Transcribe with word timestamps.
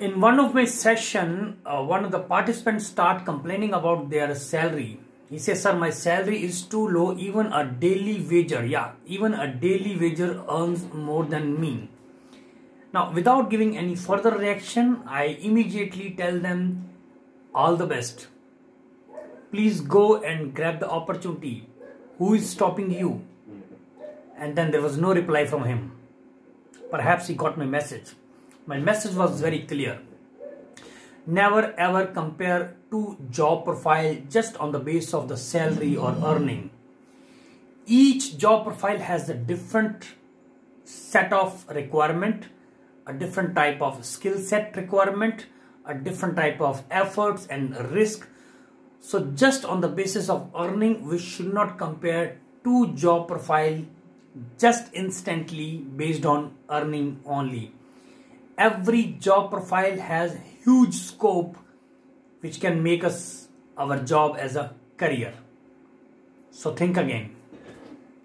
in 0.00 0.18
one 0.18 0.40
of 0.40 0.54
my 0.54 0.64
session 0.64 1.58
uh, 1.66 1.82
one 1.82 2.04
of 2.06 2.10
the 2.10 2.18
participants 2.18 2.86
start 2.86 3.24
complaining 3.26 3.74
about 3.74 4.08
their 4.08 4.34
salary. 4.34 4.98
He 5.28 5.38
says 5.38 5.62
sir 5.62 5.74
my 5.76 5.90
salary 5.90 6.42
is 6.42 6.62
too 6.62 6.88
low. 6.88 7.16
Even 7.18 7.52
a 7.52 7.64
daily 7.64 8.14
wager 8.30 8.64
yeah 8.64 8.92
even 9.06 9.34
a 9.34 9.46
daily 9.64 9.96
wager 9.96 10.42
earns 10.50 10.86
more 10.92 11.24
than 11.24 11.60
me. 11.60 11.90
Now 12.94 13.12
without 13.12 13.50
giving 13.50 13.76
any 13.76 13.94
further 13.94 14.30
reaction 14.36 15.02
i 15.06 15.24
immediately 15.50 16.10
tell 16.22 16.38
them 16.38 16.62
all 17.54 17.76
the 17.76 17.86
best. 17.86 18.28
Please 19.52 19.80
go 19.80 20.22
and 20.22 20.54
grab 20.54 20.80
the 20.80 20.88
opportunity. 20.88 21.66
Who 22.18 22.34
is 22.34 22.48
stopping 22.48 22.90
you? 22.90 23.22
And 24.38 24.56
then 24.56 24.70
there 24.70 24.80
was 24.80 24.96
no 24.96 25.12
reply 25.12 25.44
from 25.44 25.64
him. 25.64 25.92
Perhaps 26.90 27.26
he 27.26 27.34
got 27.34 27.58
my 27.58 27.66
message 27.66 28.14
my 28.66 28.78
message 28.78 29.14
was 29.14 29.40
very 29.40 29.60
clear. 29.60 30.00
Never 31.26 31.74
ever 31.78 32.06
compare 32.06 32.76
two 32.90 33.16
job 33.30 33.64
profile 33.64 34.16
just 34.28 34.56
on 34.56 34.72
the 34.72 34.78
basis 34.78 35.14
of 35.14 35.28
the 35.28 35.36
salary 35.36 35.96
or 35.96 36.14
earning. 36.24 36.70
Each 37.86 38.36
job 38.36 38.64
profile 38.64 38.98
has 38.98 39.28
a 39.28 39.34
different 39.34 40.08
set 40.84 41.32
of 41.32 41.66
requirement, 41.68 42.46
a 43.06 43.12
different 43.12 43.54
type 43.54 43.80
of 43.80 44.04
skill 44.04 44.38
set 44.38 44.76
requirement, 44.76 45.46
a 45.86 45.94
different 45.94 46.36
type 46.36 46.60
of 46.60 46.82
efforts 46.90 47.46
and 47.46 47.76
risk. 47.92 48.28
So 49.00 49.26
just 49.34 49.64
on 49.64 49.80
the 49.80 49.88
basis 49.88 50.28
of 50.28 50.50
earning, 50.56 51.06
we 51.06 51.18
should 51.18 51.52
not 51.52 51.78
compare 51.78 52.38
two 52.62 52.92
job 52.94 53.28
profile 53.28 53.84
just 54.58 54.92
instantly 54.92 55.78
based 55.78 56.26
on 56.26 56.54
earning 56.68 57.20
only 57.24 57.72
every 58.60 59.04
job 59.26 59.50
profile 59.50 59.98
has 59.98 60.36
huge 60.62 60.94
scope 60.94 61.56
which 62.40 62.60
can 62.60 62.82
make 62.82 63.02
us 63.02 63.48
our 63.76 63.98
job 64.04 64.36
as 64.38 64.54
a 64.56 64.74
career. 64.98 65.32
So 66.50 66.74
think 66.74 66.98
again. 66.98 67.39